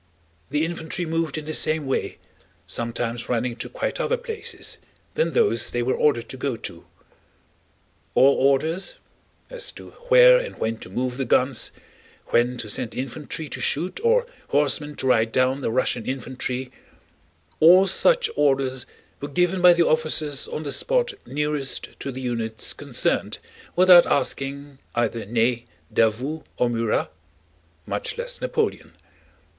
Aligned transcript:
The 0.49 0.65
infantry 0.65 1.05
moved 1.05 1.37
in 1.37 1.45
the 1.45 1.53
same 1.53 1.85
way, 1.85 2.17
sometimes 2.65 3.29
running 3.29 3.55
to 3.57 3.69
quite 3.69 3.99
other 3.99 4.17
places 4.17 4.79
than 5.13 5.33
those 5.33 5.69
they 5.69 5.83
were 5.83 5.93
ordered 5.93 6.27
to 6.29 6.37
go 6.37 6.55
to. 6.55 6.87
All 8.15 8.33
orders 8.33 8.95
as 9.51 9.71
to 9.73 9.91
where 10.09 10.37
and 10.39 10.57
when 10.57 10.79
to 10.79 10.89
move 10.89 11.17
the 11.17 11.25
guns, 11.25 11.69
when 12.29 12.57
to 12.57 12.67
send 12.67 12.95
infantry 12.95 13.47
to 13.49 13.61
shoot 13.61 13.99
or 14.03 14.25
horsemen 14.49 14.95
to 14.95 15.05
ride 15.05 15.31
down 15.31 15.61
the 15.61 15.69
Russian 15.69 16.07
infantry—all 16.07 17.85
such 17.85 18.27
orders 18.35 18.87
were 19.19 19.27
given 19.27 19.61
by 19.61 19.73
the 19.73 19.85
officers 19.87 20.47
on 20.47 20.63
the 20.63 20.71
spot 20.71 21.13
nearest 21.27 21.89
to 21.99 22.11
the 22.11 22.21
units 22.21 22.73
concerned, 22.73 23.37
without 23.75 24.07
asking 24.07 24.79
either 24.95 25.27
Ney, 25.27 25.67
Davout, 25.93 26.43
or 26.57 26.71
Murat, 26.71 27.11
much 27.85 28.17
less 28.17 28.41
Napoleon. 28.41 28.93